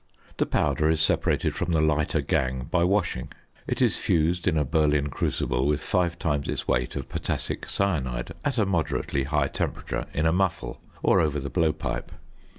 The 0.37 0.47
powder 0.47 0.89
is 0.89 0.99
separated 0.99 1.53
from 1.53 1.73
the 1.73 1.79
lighter 1.79 2.21
gangue 2.21 2.69
by 2.71 2.83
washing. 2.83 3.31
It 3.67 3.83
is 3.83 3.97
fused 3.97 4.47
in 4.47 4.57
a 4.57 4.65
Berlin 4.65 5.11
crucible 5.11 5.67
with 5.67 5.83
five 5.83 6.17
times 6.17 6.47
its 6.49 6.67
weight 6.67 6.95
of 6.95 7.07
potassic 7.07 7.69
cyanide 7.69 8.31
at 8.43 8.57
a 8.57 8.65
moderately 8.65 9.25
high 9.25 9.49
temperature 9.49 10.07
in 10.11 10.25
a 10.25 10.33
muffle, 10.33 10.81
or 11.03 11.19
over 11.21 11.39
the 11.39 11.51
blowpipe. 11.51 12.11